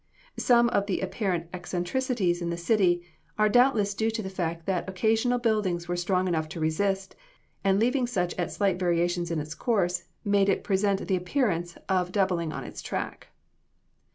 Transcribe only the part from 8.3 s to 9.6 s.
at slight variations in its